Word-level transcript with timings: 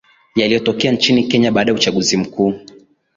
yaliotokea 0.35 0.91
nchini 0.91 1.23
kenya 1.27 1.51
baada 1.51 1.71
ya 1.71 1.75
uchaguzi 1.75 2.17
mkuu 2.17 2.53